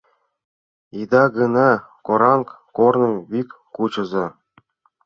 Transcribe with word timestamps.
Ида 0.99 1.23
гына 1.37 1.69
кораҥ, 2.05 2.41
корным 2.77 3.15
вик 3.31 3.49
кучыза... 3.75 4.25